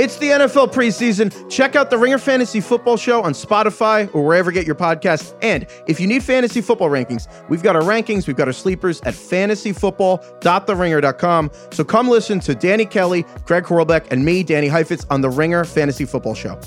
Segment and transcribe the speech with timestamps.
[0.00, 1.30] It's the NFL preseason.
[1.50, 5.36] Check out the Ringer Fantasy Football Show on Spotify or wherever you get your podcasts.
[5.42, 9.02] And if you need fantasy football rankings, we've got our rankings, we've got our sleepers
[9.02, 11.50] at fantasyfootball.theringer.com.
[11.72, 15.64] So come listen to Danny Kelly, Craig Horlbeck, and me, Danny Heifetz, on the Ringer
[15.64, 16.58] Fantasy Football Show.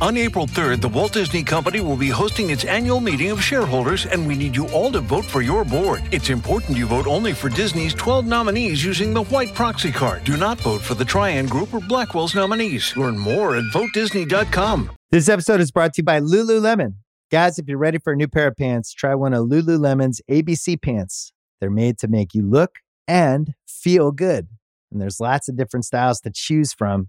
[0.00, 4.06] On April 3rd, the Walt Disney Company will be hosting its annual meeting of shareholders,
[4.06, 6.02] and we need you all to vote for your board.
[6.12, 10.22] It's important you vote only for Disney's 12 nominees using the white proxy card.
[10.22, 12.96] Do not vote for the Trian Group or Blackwell's nominees.
[12.96, 14.92] Learn more at votedisney.com.
[15.10, 16.94] This episode is brought to you by Lululemon.
[17.32, 20.80] Guys, if you're ready for a new pair of pants, try one of Lululemon's ABC
[20.80, 21.32] pants.
[21.60, 22.76] They're made to make you look
[23.08, 24.46] and feel good.
[24.92, 27.08] And there's lots of different styles to choose from.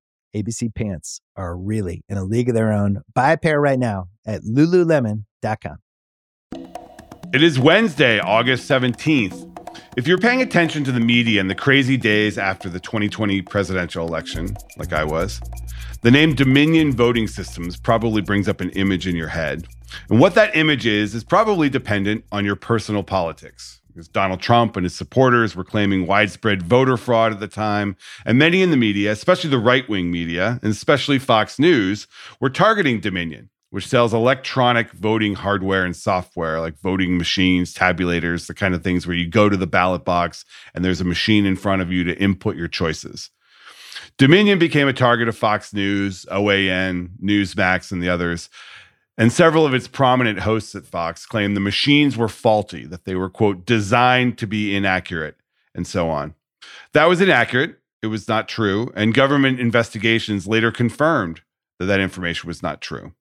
[0.35, 3.01] ABC pants are really in a league of their own.
[3.13, 5.77] Buy a pair right now at lululemon.com.
[7.33, 9.47] It is Wednesday, August 17th.
[9.97, 14.07] If you're paying attention to the media in the crazy days after the 2020 presidential
[14.07, 15.41] election, like I was,
[16.01, 19.67] the name Dominion Voting Systems probably brings up an image in your head.
[20.09, 24.77] And what that image is, is probably dependent on your personal politics because Donald Trump
[24.77, 27.95] and his supporters were claiming widespread voter fraud at the time.
[28.25, 32.07] And many in the media, especially the right wing media, and especially Fox News,
[32.39, 38.53] were targeting Dominion, which sells electronic voting hardware and software like voting machines, tabulators, the
[38.53, 41.55] kind of things where you go to the ballot box and there's a machine in
[41.55, 43.29] front of you to input your choices.
[44.17, 48.49] Dominion became a target of Fox News, OAN, Newsmax, and the others
[49.17, 53.15] and several of its prominent hosts at Fox claimed the machines were faulty, that they
[53.15, 55.35] were, quote, designed to be inaccurate,
[55.75, 56.33] and so on.
[56.93, 57.77] That was inaccurate.
[58.01, 58.91] It was not true.
[58.95, 61.41] And government investigations later confirmed
[61.79, 63.13] that that information was not true.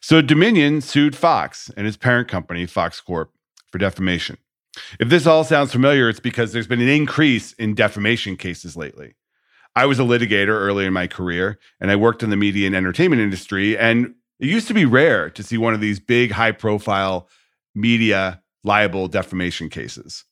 [0.00, 3.32] So Dominion sued Fox and its parent company, Fox Corp,
[3.70, 4.38] for defamation.
[4.98, 9.14] If this all sounds familiar, it's because there's been an increase in defamation cases lately.
[9.76, 12.74] I was a litigator early in my career, and I worked in the media and
[12.74, 13.76] entertainment industry.
[13.76, 17.28] And it used to be rare to see one of these big, high profile
[17.74, 20.24] media libel defamation cases.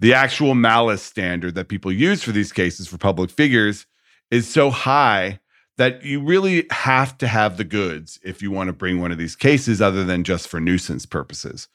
[0.00, 3.86] The actual malice standard that people use for these cases for public figures
[4.30, 5.38] is so high
[5.78, 9.18] that you really have to have the goods if you want to bring one of
[9.18, 11.68] these cases other than just for nuisance purposes.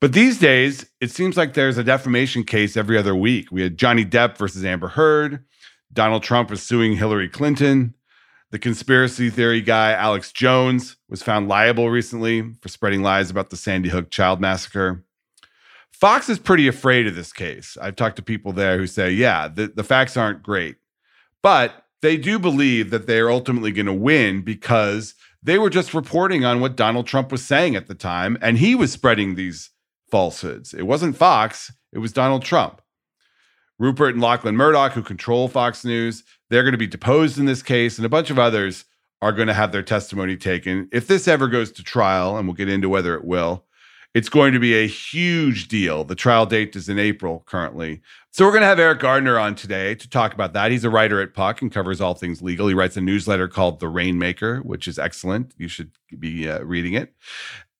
[0.00, 3.52] But these days, it seems like there's a defamation case every other week.
[3.52, 5.44] We had Johnny Depp versus Amber Heard.
[5.92, 7.94] Donald Trump was suing Hillary Clinton.
[8.50, 13.56] The conspiracy theory guy, Alex Jones, was found liable recently for spreading lies about the
[13.56, 15.04] Sandy Hook child massacre.
[15.92, 17.76] Fox is pretty afraid of this case.
[17.80, 20.76] I've talked to people there who say, yeah, the, the facts aren't great,
[21.42, 25.94] but they do believe that they are ultimately going to win because they were just
[25.94, 29.70] reporting on what Donald Trump was saying at the time, and he was spreading these
[30.10, 30.74] falsehoods.
[30.74, 32.82] It wasn't Fox, it was Donald Trump.
[33.78, 37.62] Rupert and Lachlan Murdoch, who control Fox News, they're going to be deposed in this
[37.62, 38.84] case, and a bunch of others
[39.22, 40.88] are going to have their testimony taken.
[40.92, 43.64] If this ever goes to trial, and we'll get into whether it will,
[44.12, 46.02] it's going to be a huge deal.
[46.02, 48.00] The trial date is in April currently.
[48.32, 50.72] So we're going to have Eriq Gardner on today to talk about that.
[50.72, 52.66] He's a writer at Puck and covers all things legal.
[52.66, 55.54] He writes a newsletter called The Rainmaker, which is excellent.
[55.56, 57.14] You should be uh, reading it.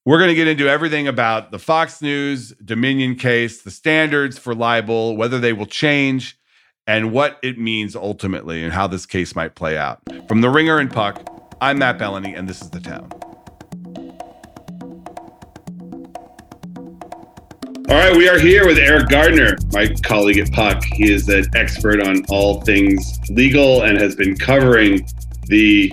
[0.06, 4.54] We're going to get into everything about the Fox News Dominion case, the standards for
[4.54, 6.38] libel, whether they will change,
[6.86, 10.00] and what it means ultimately and how this case might play out.
[10.28, 11.26] From The Ringer and Puck,
[11.60, 13.10] I'm Matt Belloni, and this is The Town.
[17.88, 20.82] All right, we are here with Eriq Gardner, my colleague at Puck.
[20.84, 25.06] He is an expert on all things legal and has been covering
[25.46, 25.92] the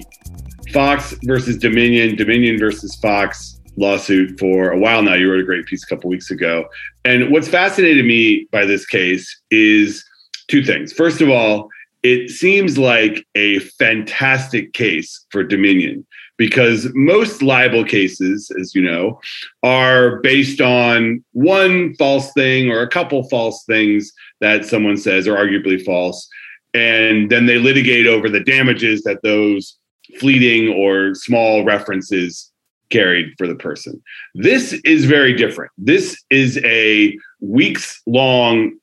[0.71, 5.13] Fox versus Dominion, Dominion versus Fox lawsuit for a while now.
[5.15, 6.67] You wrote a great piece a couple weeks ago.
[7.05, 10.03] And what's fascinated me by this case is
[10.47, 10.93] two things.
[10.93, 11.69] First of all,
[12.03, 16.05] it seems like a fantastic case for Dominion
[16.37, 19.19] because most libel cases, as you know,
[19.63, 25.35] are based on one false thing or a couple false things that someone says are
[25.35, 26.27] arguably false.
[26.73, 29.77] And then they litigate over the damages that those
[30.19, 32.51] fleeting or small references
[32.89, 34.01] carried for the person.
[34.35, 35.71] This is very different.
[35.77, 38.77] This is a weeks long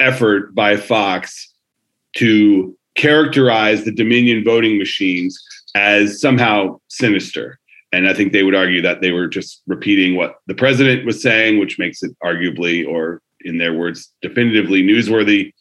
[0.00, 1.52] effort by Fox
[2.16, 5.40] to characterize the Dominion voting machines
[5.74, 7.58] as somehow sinister.
[7.92, 11.22] And I think they would argue that they were just repeating what the president was
[11.22, 15.52] saying, which makes it arguably, or in their words, definitively newsworthy.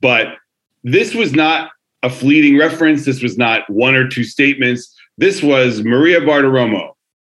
[0.00, 0.36] But
[0.82, 1.70] this was not
[2.02, 3.04] a fleeting reference.
[3.04, 4.96] This was not one or two statements.
[5.18, 6.92] This was Maria Bartiromo,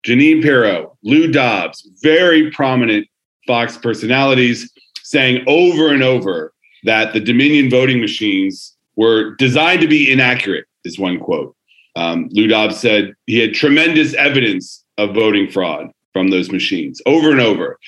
[0.06, 3.08] Jeanine Pirro, Lou Dobbs, very prominent
[3.46, 4.70] Fox personalities
[5.02, 6.52] saying over and over
[6.84, 11.56] that the Dominion voting machines were designed to be inaccurate, is one quote.
[11.96, 17.30] Um, Lou Dobbs said he had tremendous evidence of voting fraud from those machines over
[17.30, 17.78] and over.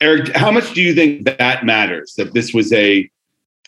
[0.00, 2.14] Eriq, how much do you think that matters?
[2.16, 3.10] That this was a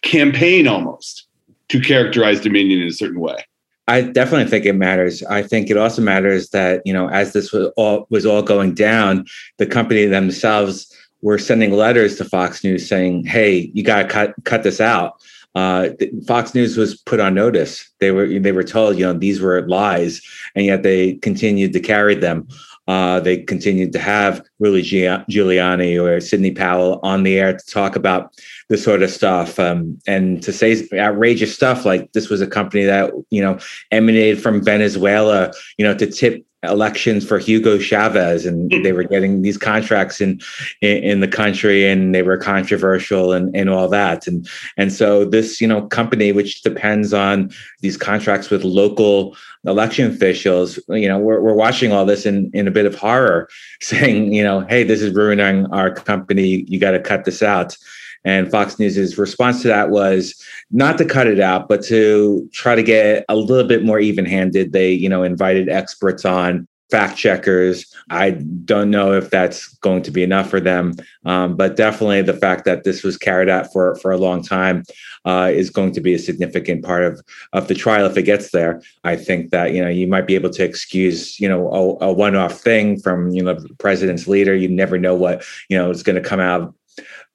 [0.03, 1.27] campaign almost
[1.69, 3.45] to characterize Dominion in a certain way?
[3.89, 5.25] I definitely think it matters.
[5.25, 8.75] I think it also matters that you know, as this was all was all going
[8.75, 9.27] down,
[9.59, 14.35] the company themselves were sending letters to Fox News saying, "Hey, you got to cut
[14.45, 15.21] cut this out."
[15.55, 15.89] Uh,
[16.27, 17.91] Fox News was put on notice.
[17.99, 20.23] They were they were told, you know, these were lies,
[20.55, 22.47] and yet they continued to carry them.
[22.87, 27.95] Uh, they continued to have Rudy Giuliani or Sidney Powell on the air to talk
[27.95, 28.35] about
[28.71, 32.85] this sort of stuff um, and to say outrageous stuff like this was a company
[32.85, 33.59] that you know
[33.91, 39.41] emanated from Venezuela, you know, to tip elections for Hugo Chavez, and they were getting
[39.41, 40.41] these contracts in,
[40.83, 45.25] in, in the country, and they were controversial and and all that, and and so
[45.25, 47.51] this you know company which depends on
[47.81, 49.37] these contracts with local
[49.67, 53.49] election officials, you know, we're we're watching all this in in a bit of horror,
[53.81, 56.65] saying you know, hey, this is ruining our company.
[56.69, 57.77] You got to cut this out.
[58.25, 60.35] And Fox News's response to that was
[60.71, 64.73] not to cut it out, but to try to get a little bit more even-handed.
[64.73, 67.87] They, you know, invited experts on fact checkers.
[68.11, 68.33] I
[68.65, 70.95] don't know if that's going to be enough for them,
[71.25, 74.83] um, but definitely the fact that this was carried out for for a long time
[75.25, 77.23] uh, is going to be a significant part of
[77.53, 78.83] of the trial if it gets there.
[79.05, 81.71] I think that you know you might be able to excuse you know
[82.01, 84.55] a, a one off thing from you know the president's leader.
[84.55, 86.75] You never know what you know is going to come out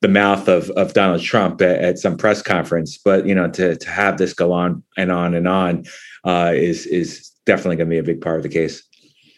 [0.02, 2.98] the mouth of, of Donald Trump at, at, some press conference.
[2.98, 5.86] But you know, to to have this go on and on and on
[6.26, 8.84] uh, is is definitely going to be a big part of the case.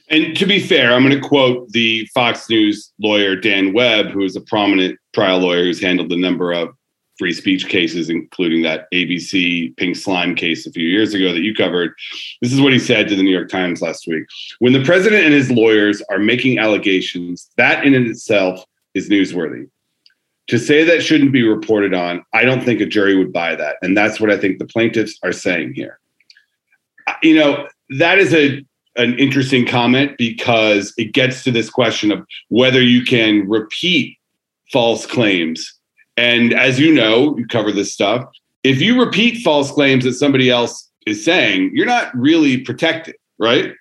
[0.10, 4.24] And to be fair, I'm going to quote the Fox News lawyer Dan Webb, who
[4.24, 6.70] is a prominent trial lawyer who's handled a number of
[7.18, 11.54] free speech cases, including that ABC pink slime case a few years ago that you
[11.54, 11.94] covered.
[12.42, 14.24] This is what he said to the New York Times last week.
[14.60, 18.64] When the president and his lawyers are making allegations, that in itself
[18.94, 19.68] is newsworthy
[20.48, 23.78] to say that shouldn't be reported on, I don't think a jury would buy that.
[23.82, 26.00] And that's what I think the plaintiffs are saying here.
[27.22, 28.64] You know, that is a
[28.98, 34.18] an interesting comment because it gets to this question of whether you can repeat
[34.72, 35.72] false claims.
[36.18, 38.28] And as you know, you cover this stuff.
[38.64, 43.72] If you repeat false claims that somebody else is saying, you're not really protected, right?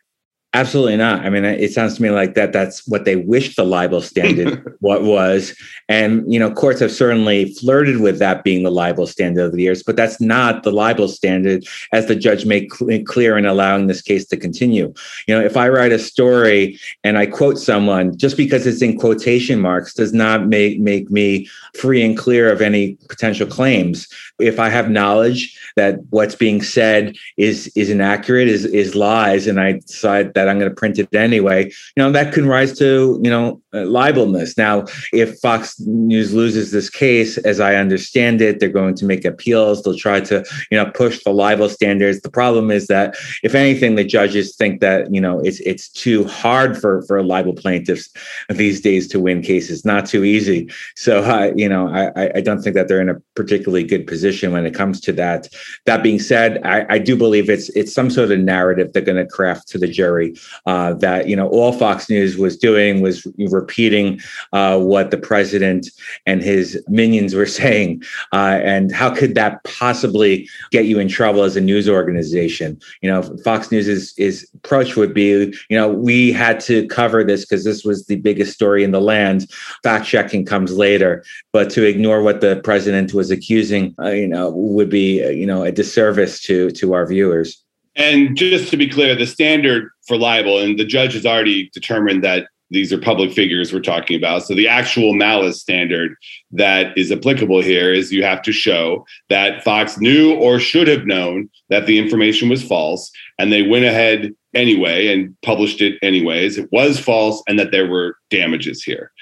[0.54, 1.20] Absolutely not.
[1.20, 4.74] I mean, it sounds to me like that that's what they wish the libel standard
[4.80, 5.54] what was.
[5.88, 9.64] And, you know, courts have certainly flirted with that being the libel standard over the
[9.64, 13.86] years, but that's not the libel standard as the judge made cl- clear in allowing
[13.86, 14.94] this case to continue.
[15.26, 18.98] You know, if I write a story and I quote someone, just because it's in
[18.98, 21.48] quotation marks does not make, make me
[21.78, 24.08] free and clear of any potential claims.
[24.38, 29.60] If I have knowledge that what's being said is, is inaccurate, is, is lies, and
[29.60, 33.20] I decide that I'm going to print it anyway, you know, that can rise to,
[33.24, 34.56] you know, uh, libelness.
[34.56, 39.24] Now, if Fox News loses this case, as I understand it, they're going to make
[39.24, 39.82] appeals.
[39.82, 42.20] They'll try to, you know, push the libel standards.
[42.20, 46.24] The problem is that, if anything, the judges think that, you know, it's it's too
[46.24, 48.08] hard for for libel plaintiffs
[48.48, 49.84] these days to win cases.
[49.84, 50.70] Not too easy.
[50.94, 54.52] So, uh, you know, I I don't think that they're in a particularly good position
[54.52, 55.48] when it comes to that.
[55.86, 59.24] That being said, I, I do believe it's it's some sort of narrative they're going
[59.24, 60.25] to craft to the jury
[60.66, 64.20] uh, that you know all Fox News was doing was repeating
[64.52, 65.88] uh, what the president
[66.26, 68.02] and his minions were saying,
[68.32, 72.80] uh, and how could that possibly get you in trouble as a news organization?
[73.02, 77.44] You know, Fox News's is approach would be, you know, we had to cover this
[77.44, 79.50] because this was the biggest story in the land.
[79.82, 84.50] Fact checking comes later, but to ignore what the president was accusing, uh, you know,
[84.50, 87.65] would be, uh, you know, a disservice to to our viewers.
[87.96, 92.22] And just to be clear, the standard for libel, and the judge has already determined
[92.24, 94.42] that these are public figures we're talking about.
[94.42, 96.16] So the actual malice standard
[96.50, 101.06] that is applicable here is you have to show that Fox knew or should have
[101.06, 106.58] known that the information was false, and they went ahead anyway and published it anyways.
[106.58, 109.12] It was false, and that there were damages here.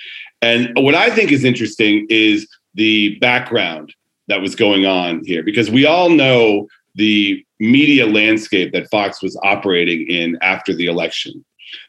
[0.41, 3.95] And what I think is interesting is the background
[4.29, 9.39] that was going on here, because we all know the media landscape that Fox was
[9.43, 11.45] operating in after the election.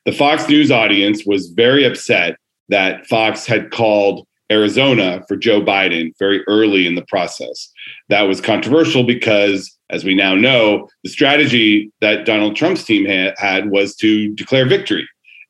[0.05, 2.37] The Fox News audience was very upset
[2.69, 7.71] that Fox had called Arizona for Joe Biden very early in the process.
[8.09, 13.33] That was controversial because, as we now know, the strategy that Donald Trump's team ha-
[13.37, 15.07] had was to declare victory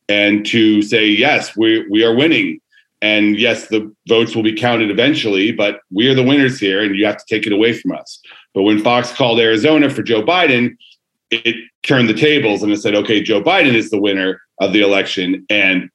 [0.08, 2.60] and to say, yes, we, we are winning.
[3.02, 6.96] And yes, the votes will be counted eventually, but we are the winners here and
[6.96, 8.22] you have to take it away from us.
[8.56, 10.78] But when Fox called Arizona for Joe Biden,
[11.30, 14.82] it turned the tables and it said, okay, Joe Biden is the winner of the
[14.82, 15.46] election.
[15.50, 15.90] And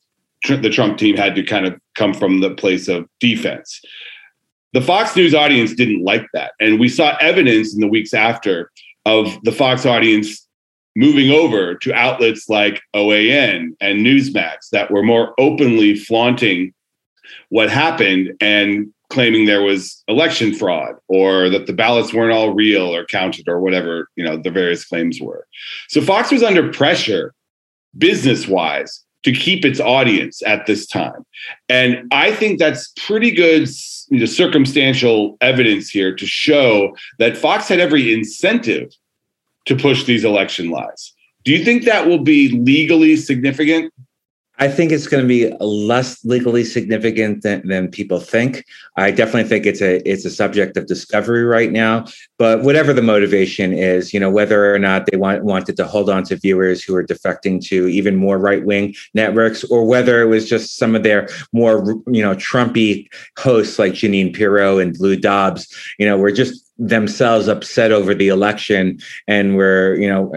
[0.45, 3.81] tr- the Trump team had to kind of come from the place of defense.
[4.75, 6.53] The Fox News audience didn't like that.
[6.61, 8.71] And we saw evidence in the weeks after
[9.07, 10.47] of the Fox audience
[10.95, 16.75] moving over to outlets like OAN and Newsmax that were more openly flaunting
[17.49, 22.95] what happened and claiming there was election fraud or that the ballots weren't all real
[22.95, 25.47] or counted or whatever you know the various claims were.
[25.89, 27.35] So fox was under pressure
[27.99, 31.27] business wise to keep its audience at this time.
[31.69, 33.69] And i think that's pretty good
[34.09, 38.91] you know, circumstantial evidence here to show that fox had every incentive
[39.67, 41.13] to push these election lies.
[41.45, 43.93] Do you think that will be legally significant
[44.61, 48.67] I think it's going to be less legally significant than, than people think.
[48.97, 52.05] I definitely think it's a it's a subject of discovery right now.
[52.39, 56.11] But whatever the motivation is, you know, whether or not they want wanted to hold
[56.11, 60.27] on to viewers who are defecting to even more right wing networks, or whether it
[60.27, 65.17] was just some of their more you know Trumpy hosts like Jeanine Pirro and Lou
[65.17, 70.31] Dobbs, you know, were just themselves upset over the election and were you know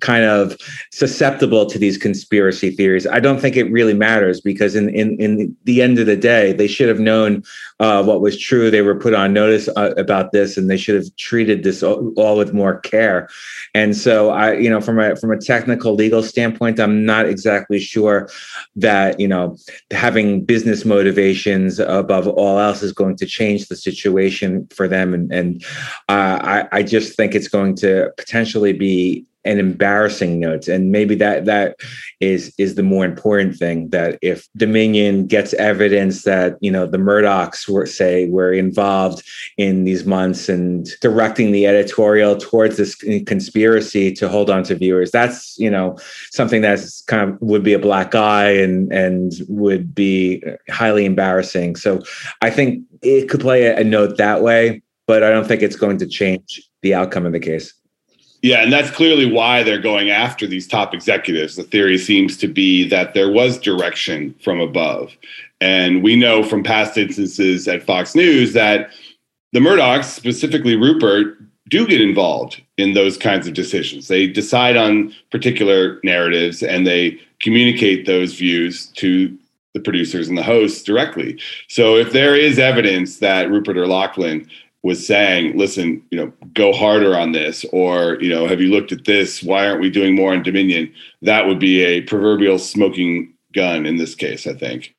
[0.00, 0.56] kind of
[0.90, 3.06] susceptible to these conspiracy theories.
[3.06, 6.52] I don't think it really matters because in in in the end of the day,
[6.52, 7.42] they should have known
[7.78, 8.70] uh, what was true.
[8.70, 12.36] They were put on notice uh, about this, and they should have treated this all,
[12.36, 13.28] with more care.
[13.74, 17.78] And so, I you know from a from a technical legal standpoint, I'm not exactly
[17.78, 18.28] sure
[18.76, 19.56] that you know
[19.90, 25.14] having business motivations above all else is going to change the situation for them.
[25.14, 25.64] And and
[26.08, 31.14] uh, I I just think it's going to potentially be an embarrassing note and maybe
[31.14, 31.76] that that
[32.20, 36.98] is is the more important thing that if dominion gets evidence that you know the
[36.98, 39.22] murdochs were say were involved
[39.56, 42.94] in these months and directing the editorial towards this
[43.26, 45.96] conspiracy to hold on to viewers that's you know
[46.30, 51.76] something that's kind of would be a black eye and and would be highly embarrassing.
[51.76, 52.02] So
[52.42, 55.76] i think it could play a, a note that way but i don't think it's
[55.76, 57.72] going to change the outcome of the case
[58.42, 61.56] yeah, and that's clearly why they're going after these top executives.
[61.56, 65.14] The theory seems to be that there was direction from above.
[65.60, 68.90] And we know from past instances at Fox News that
[69.52, 71.36] the Murdochs, specifically Rupert,
[71.68, 74.08] do get involved in those kinds of decisions.
[74.08, 79.36] They decide on particular narratives and they communicate those views to
[79.74, 81.38] the producers and the hosts directly.
[81.68, 84.48] So if there is evidence that Rupert or Lachlan
[84.82, 88.92] was saying, listen, you know, go harder on this, or, you know, have you looked
[88.92, 89.42] at this?
[89.42, 90.92] Why aren't we doing more on Dominion?
[91.22, 94.94] That would be a proverbial smoking gun in this case, I think.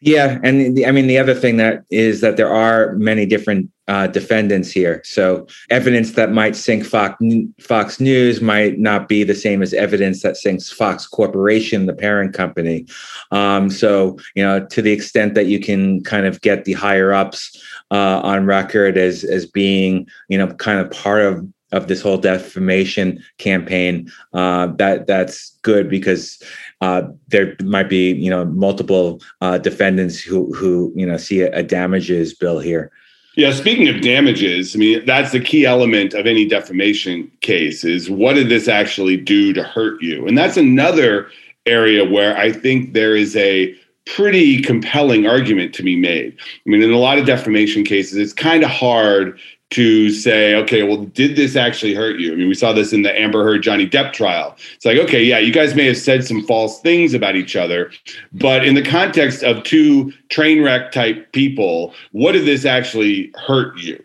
[0.00, 3.70] Yeah, and the, I mean the other thing that is that there are many different
[3.88, 5.00] uh, defendants here.
[5.04, 7.22] So evidence that might sink Fox,
[7.60, 12.34] Fox News might not be the same as evidence that sinks Fox Corporation, the parent
[12.34, 12.86] company.
[13.30, 17.12] Um, so you know, to the extent that you can kind of get the higher
[17.12, 22.00] ups uh, on record as as being you know kind of part of of this
[22.00, 26.42] whole defamation campaign, uh, that that's good because
[26.80, 31.52] uh, there might be you know multiple uh, defendants who who you know see a,
[31.52, 32.90] a, damages bill here.
[33.36, 38.10] Yeah, speaking of damages, I mean that's the key element of any defamation case is
[38.10, 41.28] what did this actually do to hurt you, and that's another
[41.66, 43.74] area where I think there is a
[44.06, 46.36] pretty compelling argument to be made.
[46.38, 49.38] I mean, in a lot of defamation cases, it's kind of hard
[49.70, 52.32] to say, okay, well, did this actually hurt you?
[52.32, 54.56] I mean, we saw this in the Amber Heard Johnny Depp trial.
[54.74, 57.90] It's like, okay, yeah, you guys may have said some false things about each other,
[58.32, 63.76] but in the context of two train wreck type people, what did this actually hurt
[63.78, 64.02] you?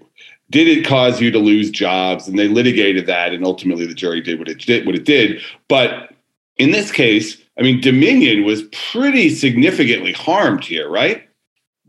[0.50, 2.27] Did it cause you to lose jobs?
[2.27, 4.86] And they litigated that, and ultimately the jury did what it did.
[4.86, 6.12] What it did, but
[6.58, 11.27] in this case, I mean, Dominion was pretty significantly harmed here, right?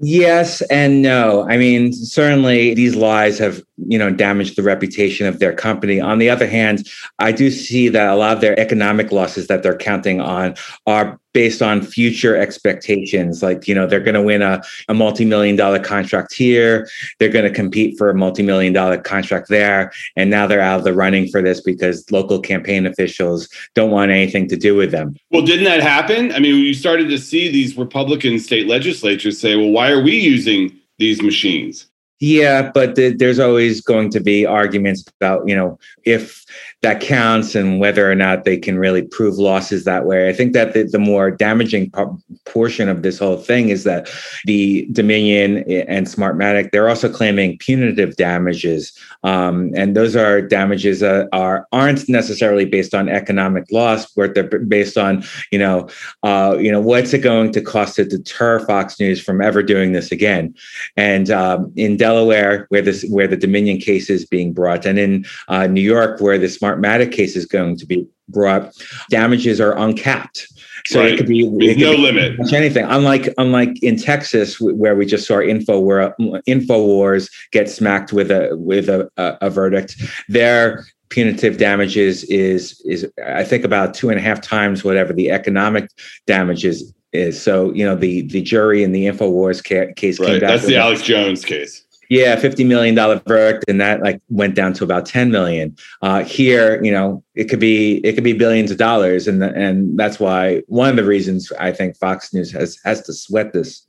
[0.05, 1.47] Yes and no.
[1.49, 6.00] I mean, certainly these lies have you know damage the reputation of their company.
[6.00, 6.88] On the other hand
[7.19, 10.55] i do see that a lot of their economic losses that they're counting on
[10.87, 13.43] are based on future expectations.
[13.43, 16.88] Like you know they're going to win a, a multi-million dollar contract here.
[17.19, 19.93] They're going to compete for a multi-million dollar contract there.
[20.17, 24.11] And now they're out of the running for this because local campaign officials don't want
[24.11, 25.17] anything to do with them.
[25.31, 26.33] Well didn't that happen?
[26.33, 30.19] I mean you started to see these republican state legislatures say well why are we
[30.19, 31.87] using these machines
[32.23, 36.45] yeah, but th- there's always going to be arguments about, you know, if
[36.83, 40.29] that counts and whether or not they can really prove losses that way.
[40.29, 44.11] I think that the, the more damaging po- portion of this whole thing is that
[44.47, 45.59] the Dominion
[45.89, 52.09] and Smartmatic they're also claiming punitive damages, um, and those are damages that are aren't
[52.09, 55.23] necessarily based on economic loss, but they're based on
[55.53, 55.89] you know
[56.25, 59.93] uh, you know what's it going to cost to deter Fox News from ever doing
[59.93, 60.53] this again,
[60.97, 65.25] and um, in Delaware where this where the Dominion case is being brought, and in
[65.47, 68.73] uh, New York where the Smart Smartmatic case is going to be brought,
[69.11, 70.49] damages are uncapped.
[70.87, 71.12] So right.
[71.12, 72.52] it could be it could no be limit.
[72.52, 72.85] Anything.
[72.87, 76.14] Unlike unlike in Texas, where we just saw info where
[76.49, 79.97] Infowars get smacked with a with a, a, a verdict,
[80.29, 85.31] their punitive damages is is I think about two and a half times whatever the
[85.31, 85.88] economic
[86.26, 87.41] damages is.
[87.41, 90.26] So you know the the jury in the Infowars ca- case right.
[90.26, 90.50] came back.
[90.50, 91.82] That's the Alex Jones case
[92.12, 95.75] yeah, fifty million dollar verdict, and that like went down to about ten million.
[96.02, 99.99] Uh, here, you know, it could be it could be billions of dollars, and and
[99.99, 103.87] that's why one of the reasons I think Fox News has has to sweat this.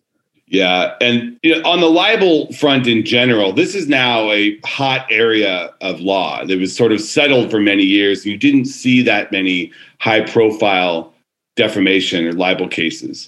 [0.48, 5.06] Yeah, and you know, on the libel front in general, this is now a hot
[5.12, 8.26] area of law that was sort of settled for many years.
[8.26, 11.14] You didn't see that many high profile
[11.58, 13.28] defamation or libel cases.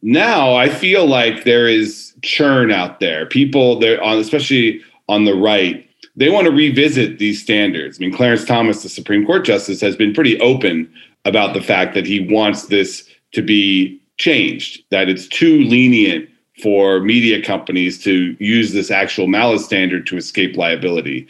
[0.00, 3.26] Now I feel like there is churn out there.
[3.26, 7.98] People there on especially on the right, they want to revisit these standards.
[7.98, 10.92] I mean, Clarence Thomas, the Supreme Court justice, has been pretty open
[11.24, 16.28] about the fact that he wants this to be changed, that it's too lenient
[16.62, 21.26] for media companies to use this actual malice standard to escape liability.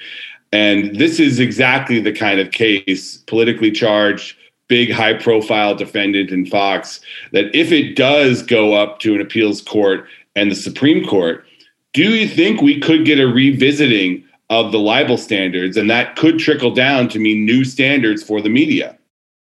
[0.52, 6.46] And this is exactly the kind of case, politically charged, big high profile defendant in
[6.46, 7.00] Fox,
[7.32, 11.44] that if it does go up to an appeals court and the Supreme Court,
[11.92, 16.38] do you think we could get a revisiting of the libel standards and that could
[16.38, 18.96] trickle down to mean new standards for the media?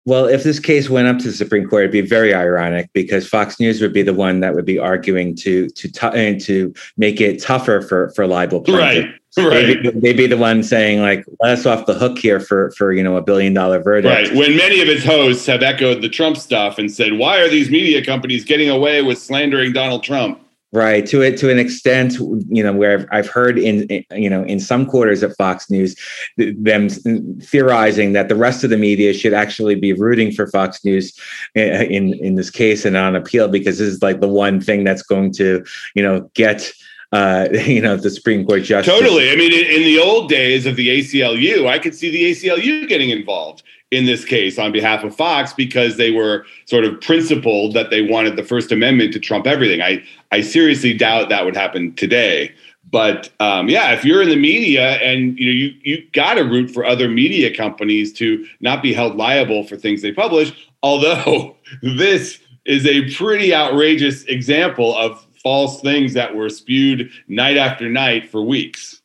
[0.06, 3.28] Well, if this case went up to the Supreme Court, it'd be very ironic because
[3.28, 6.74] Fox News would be the one that would be arguing to to t- uh, to
[6.96, 9.06] make it tougher for for libel plaintiffs.
[9.06, 9.16] Right.
[9.36, 9.82] Right.
[9.84, 12.92] They'd, they'd, be the one saying like, "Let us off the hook here for for
[12.92, 14.36] you know a billion dollar verdict." Right.
[14.36, 17.70] When many of its hosts have echoed the Trump stuff and said, "Why are these
[17.70, 20.40] media companies getting away with slandering Donald Trump?"
[20.72, 22.14] Right to it to an extent,
[22.48, 25.96] you know, where I've heard in, you know in some quarters at Fox News,
[26.36, 31.12] them theorizing that the rest of the media should actually be rooting for Fox News
[31.56, 34.84] eh, in in this case and on appeal because this is like the one thing
[34.84, 35.64] that's going to
[35.96, 36.70] you know get
[37.12, 38.92] uh, you know, the Supreme Court justice.
[38.92, 39.30] Totally.
[39.30, 43.10] I mean, in, the old days of the ACLU, I could see the ACLU getting
[43.10, 47.90] involved in this case on behalf of Fox because they were sort of principled that
[47.90, 49.82] they wanted the First Amendment to trump everything.
[49.82, 52.52] I, I seriously doubt that would happen today.
[52.90, 56.42] But um, yeah, if you're in the media and you know you you got to
[56.42, 60.68] root for other media companies to not be held liable for things they publish.
[60.82, 67.88] Although this is a pretty outrageous example of false things that were spewed night after
[67.88, 68.99] night for weeks.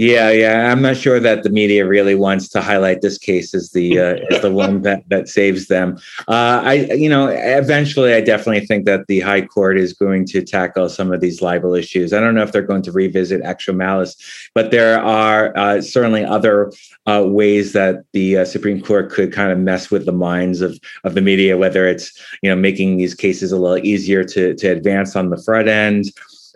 [0.00, 0.72] Yeah, yeah.
[0.72, 4.16] I'm not sure that the media really wants to highlight this case as the uh,
[4.30, 5.98] as the one that that saves them.
[6.26, 10.42] Uh, I, you know, eventually, I definitely think that the High Court is going to
[10.42, 12.14] tackle some of these libel issues.
[12.14, 14.16] I don't know if they're going to revisit actual malice,
[14.54, 16.72] but there are uh, certainly other
[17.04, 20.80] uh, ways that the uh, Supreme Court could kind of mess with the minds of
[21.04, 24.68] of the media, whether it's you know making these cases a little easier to to
[24.68, 26.06] advance on the front end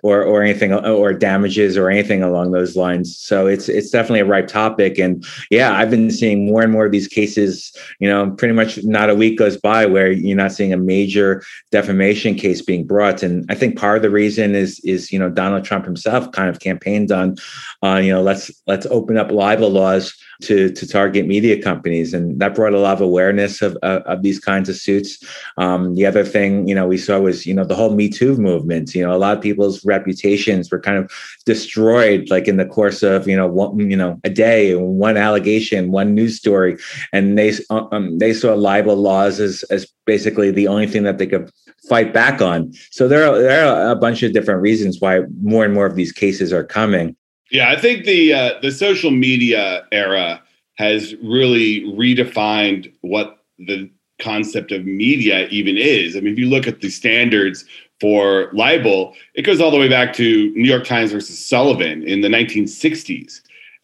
[0.04, 3.16] or or anything or damages or anything along those lines.
[3.16, 4.98] So it's it's definitely a ripe topic.
[4.98, 7.74] And yeah, I've been seeing more and more of these cases.
[8.00, 11.42] You know, pretty much not a week goes by where you're not seeing a major
[11.70, 13.22] defamation case being brought.
[13.22, 16.50] And I think part of the reason is is you know Donald Trump himself kind
[16.50, 17.36] of campaigned on,
[17.82, 22.38] uh, you know, let's let's open up libel laws to to target media companies, and
[22.40, 25.22] that brought a lot of awareness of of, of these kinds of suits.
[25.56, 28.36] Um, the other thing you know we saw was you know the whole Me Too
[28.36, 28.94] movement.
[28.94, 31.10] You know, a lot of people's reputations were kind of
[31.44, 35.90] destroyed, like in the course of you know one you know a day, one allegation,
[35.90, 36.76] one news story,
[37.12, 41.26] and they um, they saw libel laws as as basically the only thing that they
[41.26, 41.50] could
[41.88, 42.72] fight back on.
[42.90, 45.96] So there are, there are a bunch of different reasons why more and more of
[45.96, 47.16] these cases are coming.
[47.50, 50.42] Yeah, I think the uh, the social media era
[50.76, 56.16] has really redefined what the concept of media even is.
[56.16, 57.64] I mean, if you look at the standards
[58.00, 62.20] for libel, it goes all the way back to New York Times versus Sullivan in
[62.22, 63.40] the 1960s.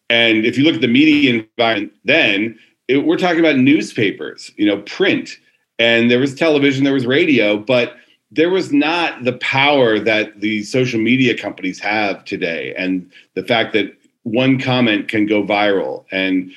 [0.09, 4.65] And if you look at the media environment then, it, we're talking about newspapers, you
[4.65, 5.37] know, print,
[5.79, 7.95] and there was television, there was radio, but
[8.31, 13.73] there was not the power that the social media companies have today and the fact
[13.73, 16.51] that one comment can go viral and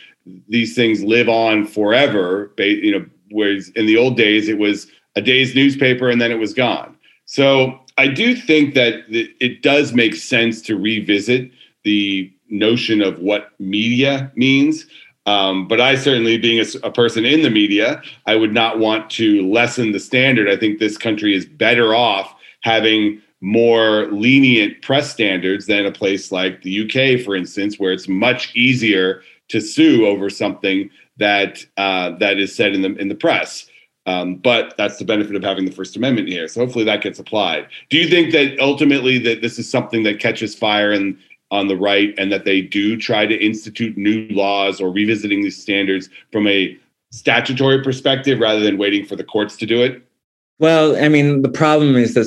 [0.48, 5.20] these things live on forever you know whereas in the old days it was a
[5.20, 6.96] day's newspaper and then it was gone.
[7.26, 11.50] So i do think that it does make sense to revisit
[11.84, 14.87] the notion of what media means
[15.26, 19.08] um, but I certainly, being a, a, person in the media, I would not want
[19.10, 20.50] to lessen the standard.
[20.50, 26.30] I think this country is better off having more lenient press standards than a place
[26.30, 32.10] like the UK, for instance, where it's much easier to sue over something that uh,
[32.18, 33.66] that is said in the in the press.
[34.06, 36.46] Um, but that's the benefit of having the First Amendment here.
[36.48, 37.66] So hopefully that gets applied.
[37.88, 41.18] Do you think that ultimately that this is something that catches fire in
[41.50, 45.61] on the right and that they do try to institute new laws or revisiting these
[45.61, 46.76] standards from a
[47.11, 50.02] statutory perspective rather than waiting for the courts to do it?
[50.61, 52.24] Well, I mean, the problem is that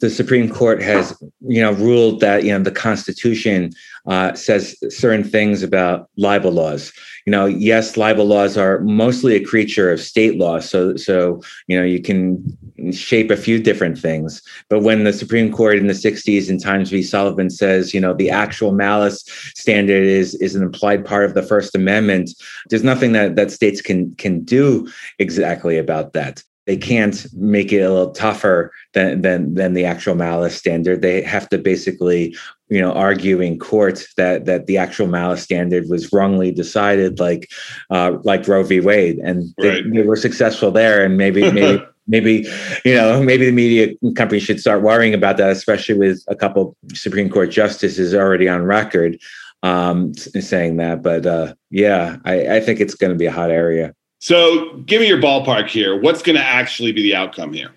[0.00, 3.72] the Supreme Court has, you know, ruled that you know the Constitution
[4.06, 6.92] uh, says certain things about libel laws.
[7.26, 11.78] You know, yes, libel laws are mostly a creature of state law, so so you
[11.78, 12.44] know you can
[12.92, 14.42] shape a few different things.
[14.68, 17.02] But when the Supreme Court in the '60s in Times v.
[17.02, 21.42] Sullivan says, you know, the actual malice standard is is an implied part of the
[21.42, 22.30] First Amendment,
[22.68, 24.86] there's nothing that that states can can do
[25.18, 30.14] exactly about that they can't make it a little tougher than than than the actual
[30.14, 31.02] malice standard.
[31.02, 32.36] They have to basically,
[32.68, 37.50] you know, argue in court that that the actual malice standard was wrongly decided, like
[37.90, 38.80] uh, like Roe v.
[38.80, 39.84] Wade, and they, right.
[39.92, 41.04] they were successful there.
[41.04, 42.46] And maybe maybe maybe
[42.84, 46.76] you know maybe the media company should start worrying about that, especially with a couple
[46.94, 49.18] Supreme Court justices already on record
[49.64, 51.02] um, saying that.
[51.02, 53.94] But uh, yeah, I, I think it's going to be a hot area.
[54.24, 56.00] So give me your ballpark here.
[56.00, 57.72] What's going to actually be the outcome here?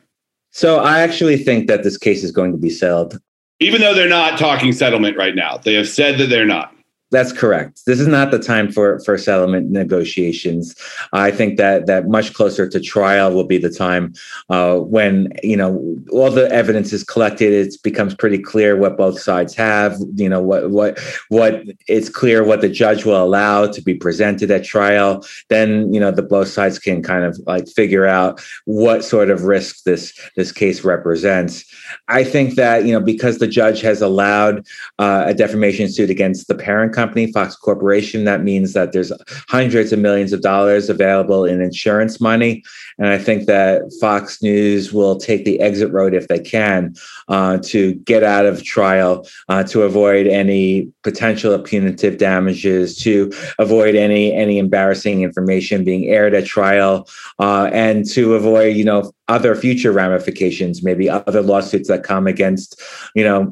[0.51, 3.19] So I actually think that this case is going to be settled.
[3.60, 6.73] Even though they're not talking settlement right now, they have said that they're not.
[7.10, 7.84] That's correct.
[7.86, 10.76] This is not the time for for settlement negotiations.
[11.13, 14.13] I think that that much closer to trial will be the time
[14.50, 17.54] uh, when you know all the evidence is collected.
[17.54, 19.96] It becomes pretty clear what both sides have.
[20.15, 24.52] You know what what what it's clear what the judge will allow to be presented
[24.52, 25.26] at trial.
[25.48, 29.43] Then you know the both sides can kind of like figure out what sort of
[29.43, 31.63] risk this this case represents.
[32.10, 34.67] I think that you know because the judge has allowed
[35.00, 38.25] uh, a defamation suit against the parent company, Fox Corporation.
[38.25, 39.12] That means that there's
[39.47, 42.63] hundreds of millions of dollars available in insurance money.
[42.97, 46.95] And I think that Fox News will take the exit road if they can
[47.27, 53.93] uh, to get out of trial, uh, to avoid any potential punitive damages, to avoid
[53.95, 57.07] any any embarrassing information being aired at trial,
[57.39, 62.81] uh, and to avoid you know other future ramifications, maybe other lawsuits that come against,
[63.13, 63.43] you know,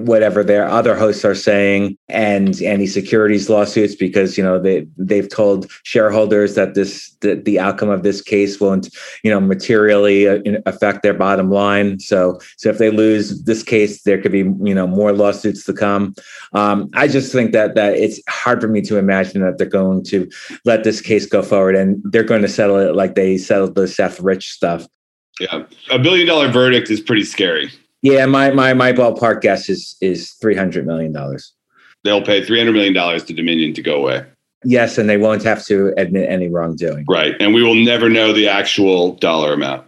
[0.00, 5.28] whatever their other hosts are saying, and any securities lawsuits because you know they they've
[5.28, 8.88] told shareholders that this that the outcome of this case won't,
[9.22, 12.00] you know, materially uh, affect their bottom line.
[12.00, 15.72] So so if they lose this case, there could be you know more lawsuits to
[15.72, 16.14] come.
[16.52, 20.02] Um, I just think that that it's hard for me to imagine that they're going
[20.04, 20.28] to
[20.64, 23.86] let this case go forward and they're going to settle it like they settled the
[23.86, 24.86] Seth Rich stuff
[25.40, 27.70] yeah, a billion dollar verdict is pretty scary.
[28.02, 31.52] Yeah, my my my ballpark guess is is three hundred million dollars.
[32.04, 34.24] They'll pay three hundred million dollars to Dominion to go away.
[34.64, 37.06] Yes, and they won't have to admit any wrongdoing.
[37.08, 39.86] Right, and we will never know the actual dollar amount.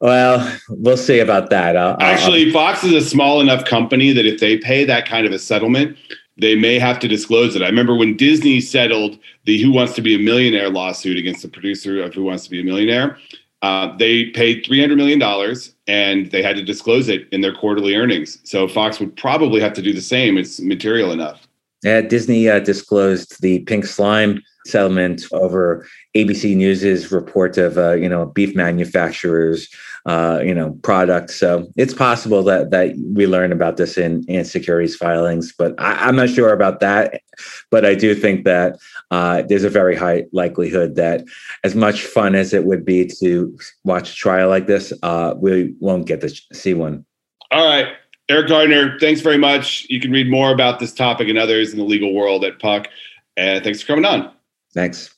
[0.00, 1.76] Well, we'll see about that.
[1.76, 5.26] I'll, Actually, I'll, Fox is a small enough company that if they pay that kind
[5.26, 5.96] of a settlement,
[6.36, 7.62] they may have to disclose it.
[7.62, 11.48] I remember when Disney settled the Who Wants to Be a Millionaire lawsuit against the
[11.48, 13.16] producer of Who Wants to Be a Millionaire.
[13.64, 18.38] Uh, they paid $300 million and they had to disclose it in their quarterly earnings.
[18.44, 20.36] So Fox would probably have to do the same.
[20.36, 21.48] It's material enough.
[21.82, 28.08] Yeah, Disney uh, disclosed the pink slime settlement over ABC News's report of uh, you
[28.08, 29.68] know beef manufacturers
[30.06, 31.36] uh, you know products.
[31.36, 36.08] So it's possible that that we learn about this in in securities filings, but I,
[36.08, 37.22] am not sure about that.
[37.70, 38.78] But I do think that
[39.10, 41.24] uh, there's a very high likelihood that
[41.64, 45.74] as much fun as it would be to watch a trial like this, uh, we
[45.80, 47.04] won't get to see one.
[47.50, 47.88] All right.
[48.30, 49.86] Eriq Gardner, thanks very much.
[49.90, 52.88] You can read more about this topic and others in the legal world at Puck.
[53.36, 54.32] And thanks for coming on.
[54.74, 55.14] Thanks.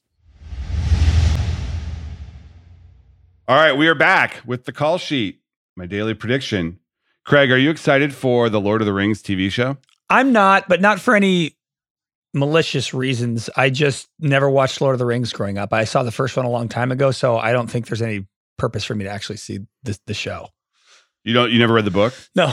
[3.48, 5.40] All right, we are back with the call sheet,
[5.76, 6.78] my daily prediction.
[7.24, 9.78] Craig, are you excited for the Lord of the Rings TV show?
[10.10, 11.56] I'm not, but not for any
[12.34, 13.48] malicious reasons.
[13.56, 15.72] I just never watched Lord of the Rings growing up.
[15.72, 18.26] I saw the first one a long time ago, so I don't think there's any
[18.58, 20.48] purpose for me to actually see the, the show.
[21.24, 22.14] You don't you never read the book?
[22.36, 22.52] No.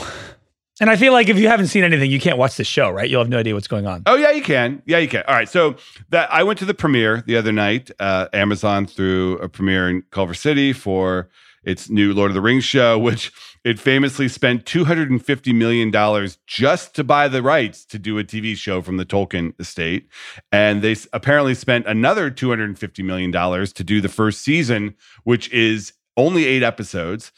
[0.81, 3.09] And I feel like if you haven't seen anything, you can't watch the show, right?
[3.09, 4.03] You'll have no idea what's going on.
[4.05, 4.81] Oh yeah, you can.
[4.85, 5.23] Yeah, you can.
[5.27, 5.47] All right.
[5.47, 5.75] So
[6.09, 7.91] that I went to the premiere the other night.
[7.99, 11.29] Uh, Amazon threw a premiere in Culver City for
[11.63, 13.31] its new Lord of the Rings show, which
[13.63, 18.81] it famously spent $250 million just to buy the rights to do a TV show
[18.81, 20.09] from the Tolkien estate.
[20.51, 26.45] And they apparently spent another $250 million to do the first season, which is only
[26.45, 27.31] eight episodes.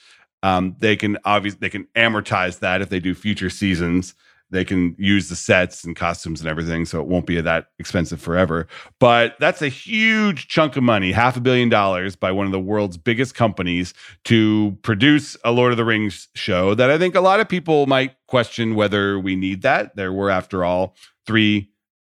[0.45, 4.13] Um, they can obviously they can amortize that if they do future seasons.
[4.51, 8.21] They can use the sets and costumes and everything so it won't be that expensive
[8.21, 8.67] forever.
[8.99, 12.59] But that's a huge chunk of money half a billion dollars by one of the
[12.59, 17.21] world's biggest companies to produce a lord of the rings show that i think a
[17.21, 19.95] lot of people might question whether we need that.
[19.95, 21.71] There were after all three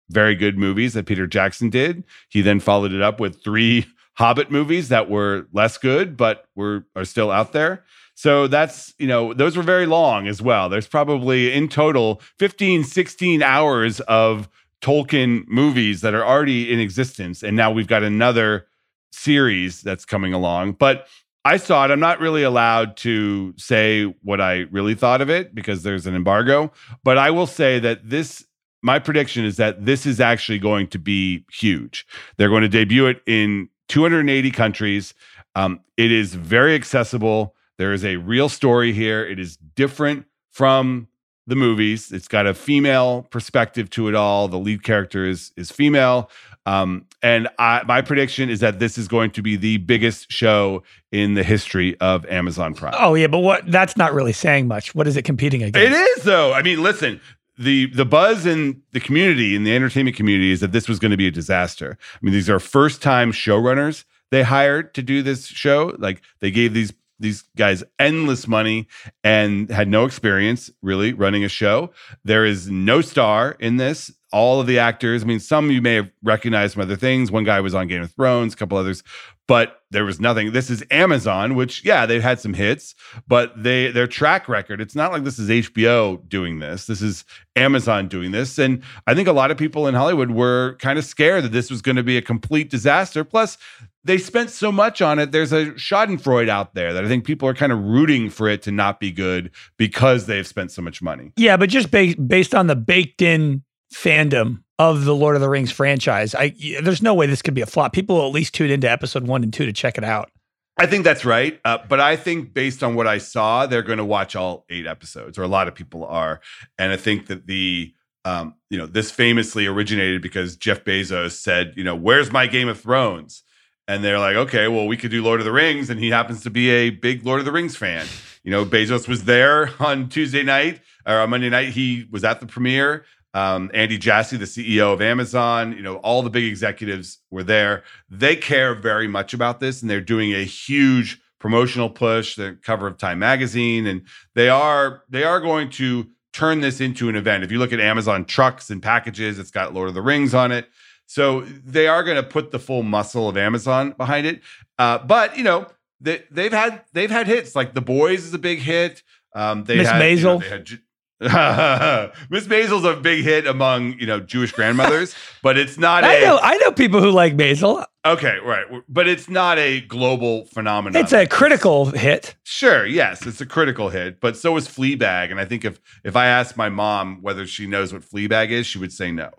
[0.10, 2.04] very good movies that peter jackson did.
[2.30, 6.86] He then followed it up with three hobbit movies that were less good but were
[6.96, 7.84] are still out there
[8.20, 10.68] so that's, you know, those were very long as well.
[10.68, 14.50] There's probably in total 15, 16 hours of
[14.82, 17.44] Tolkien movies that are already in existence.
[17.44, 18.68] And now we've got another
[19.14, 20.74] series that's coming along.
[20.74, 21.08] But
[21.46, 21.92] I saw it.
[21.92, 26.14] I'm not really allowed to say what I really thought of it because there's an
[26.14, 26.74] embargo.
[27.06, 28.46] But I will say that this,
[28.82, 32.06] my prediction is that this is actually going to be huge.
[32.36, 35.14] They're going to debut it in 280 countries.
[35.56, 37.56] Um, it is very accessible.
[37.80, 39.26] There is a real story here.
[39.26, 41.08] It is different from
[41.48, 42.12] the movies.
[42.12, 44.50] It's got a female perspective to it all.
[44.50, 46.30] The lead character is is female.
[46.66, 50.84] Um, and I, my prediction is that this is going to be the biggest show
[51.14, 52.96] in the history of Amazon Prime.
[53.00, 53.72] Oh yeah, but what?
[53.72, 54.94] That's not really saying much.
[54.94, 55.90] What is it competing against?
[55.90, 56.52] It is though.
[56.52, 57.22] I mean, listen.
[57.58, 61.12] The the buzz in the community, in the entertainment community, is that this was going
[61.12, 61.98] to be a disaster.
[62.14, 65.96] I mean, these are first time showrunners they hired to do this show.
[65.98, 68.88] Like they gave these these guys endless money
[69.24, 71.92] and had no experience really running a show.
[72.24, 74.12] There is no star in this.
[74.32, 77.32] All of the actors, I mean, some you may have recognized from other things.
[77.32, 79.02] One guy was on Game of Thrones, a couple others,
[79.48, 80.52] but there was nothing.
[80.52, 82.94] This is Amazon, which yeah, they've had some hits,
[83.28, 86.86] but they their track record, it's not like this is HBO doing this.
[86.86, 88.60] This is Amazon doing this.
[88.60, 91.72] And I think a lot of people in Hollywood were kind of scared that this
[91.72, 93.24] was going to be a complete disaster.
[93.24, 93.58] Plus,
[94.04, 95.32] they spent so much on it.
[95.32, 98.62] There's a Schadenfreude out there that I think people are kind of rooting for it
[98.64, 101.34] to not be good because they've spent so much money.
[101.36, 105.50] Yeah, but just ba- based on the baked in fandom of the Lord of the
[105.50, 107.94] Rings franchise, I there's no way this could be a flop.
[107.94, 110.32] People will at least tune into episode one and two to check it out.
[110.78, 111.60] I think that's right.
[111.66, 114.88] Uh, but I think based on what I saw, they're going to watch all eight
[114.88, 116.40] episodes, or a lot of people are.
[116.78, 117.94] And I think that the
[118.26, 122.68] um, you know, this famously originated because Jeff Bezos said, you know, where's my Game
[122.68, 123.44] of Thrones?
[123.90, 126.44] And they're like, okay, well, we could do Lord of the Rings, and he happens
[126.44, 128.06] to be a big Lord of the Rings fan.
[128.44, 131.70] You know, Bezos was there on Tuesday night or on Monday night.
[131.70, 133.04] He was at the premiere.
[133.34, 137.84] Um, Andy Jassy, the CEO of Amazon, you know, all the big executives were there.
[138.12, 142.36] They care very much about this, and they're doing a huge promotional push.
[142.36, 144.04] The cover of Time magazine, and
[144.36, 147.44] they are they are going to turn this into an event.
[147.44, 150.52] If you look at Amazon trucks and packages, it's got Lord of the Rings on
[150.52, 150.70] it.
[151.10, 154.42] So they are going to put the full muscle of Amazon behind it.
[154.78, 155.66] Uh, but you know,
[156.00, 159.02] they, they've had they've had hits like The Boys is a big hit.
[159.34, 160.20] Um, they Miss had, Maisel.
[160.20, 165.58] You know, they had, Miss Maisel's a big hit among you know Jewish grandmothers, but
[165.58, 166.04] it's not.
[166.04, 167.84] I a, know I know people who like Maisel.
[168.06, 171.02] Okay, right, but it's not a global phenomenon.
[171.02, 172.36] It's a critical hit.
[172.44, 175.32] Sure, yes, it's a critical hit, but so is Fleabag.
[175.32, 178.68] And I think if if I asked my mom whether she knows what Fleabag is,
[178.68, 179.32] she would say no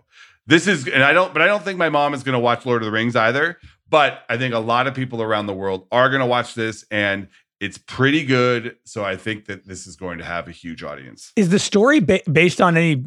[0.47, 2.65] this is and i don't but i don't think my mom is going to watch
[2.65, 3.57] lord of the rings either
[3.89, 6.85] but i think a lot of people around the world are going to watch this
[6.91, 7.27] and
[7.59, 11.31] it's pretty good so i think that this is going to have a huge audience
[11.35, 13.03] Is the story ba- based on any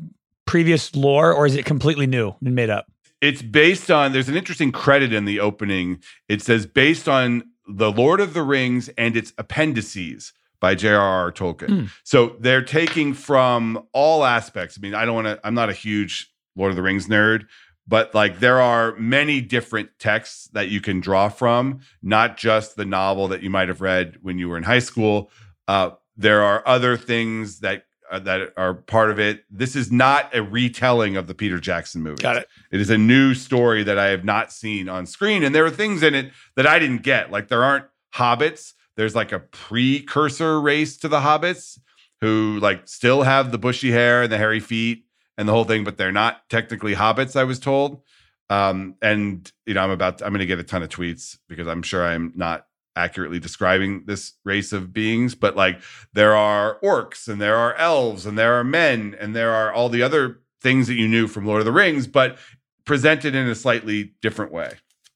[0.46, 2.86] previous lore, or is it completely new and made up?
[3.20, 7.90] it's based on there's an interesting credit in the opening it says based on the
[7.90, 11.30] lord of the rings and its appendices by J.R.R.
[11.32, 11.68] Tolkien.
[11.68, 11.90] Mm.
[12.04, 14.78] So they're taking from all aspects.
[14.78, 17.46] I mean, I don't want to, I'm not a huge Lord of the Rings nerd,
[17.86, 22.84] but like there are many different texts that you can draw from, not just the
[22.84, 25.30] novel that you might have read when you were in high school.
[25.68, 29.44] Uh, there are other things that uh, that are part of it.
[29.50, 32.22] This is not a retelling of the Peter Jackson movie.
[32.22, 32.48] Got it.
[32.70, 35.70] It is a new story that I have not seen on screen, and there are
[35.70, 37.30] things in it that I didn't get.
[37.30, 38.74] Like there aren't hobbits.
[38.96, 41.78] There's like a precursor race to the hobbits
[42.20, 45.04] who like still have the bushy hair and the hairy feet
[45.36, 47.36] and the whole thing, but they're not technically hobbits.
[47.36, 48.02] I was told.
[48.50, 51.38] Um, and you know, I'm about to, I'm going to get a ton of tweets
[51.48, 52.66] because I'm sure I'm not
[52.96, 55.80] accurately describing this race of beings, but like
[56.12, 59.88] there are orcs and there are elves and there are men and there are all
[59.88, 62.38] the other things that you knew from Lord of the Rings, but
[62.84, 64.74] presented in a slightly different way.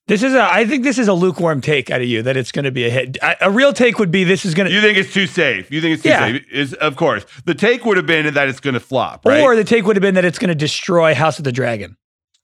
[0.09, 0.41] This is a.
[0.41, 2.83] I think this is a lukewarm take out of you that it's going to be
[2.85, 3.17] a hit.
[3.21, 4.73] A, a real take would be this is going to.
[4.73, 5.69] You think it's too safe?
[5.71, 6.31] You think it's too Yeah.
[6.31, 6.45] safe?
[6.51, 9.39] Is of course the take would have been that it's going to flop, right?
[9.41, 11.95] Or the take would have been that it's going to destroy House of the Dragon.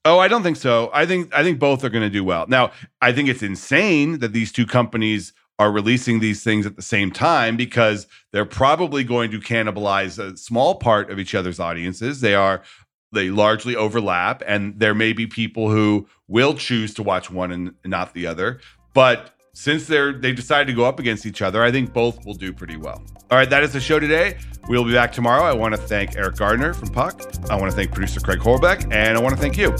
[0.05, 0.91] Oh, I don't think so.
[0.93, 2.45] I think I think both are going to do well.
[2.47, 6.81] Now, I think it's insane that these two companies are releasing these things at the
[6.83, 12.21] same time because they're probably going to cannibalize a small part of each other's audiences.
[12.21, 12.61] They are
[13.15, 17.73] they largely overlap and there may be people who will choose to watch one and
[17.83, 18.59] not the other.
[18.93, 22.33] But since they're they decided to go up against each other, I think both will
[22.33, 23.01] do pretty well.
[23.31, 24.37] All right, that is the show today.
[24.67, 25.43] We'll be back tomorrow.
[25.43, 27.21] I want to thank Eriq Gardner from Puck.
[27.49, 29.75] I want to thank producer Craig Horlbeck, and I want to thank you.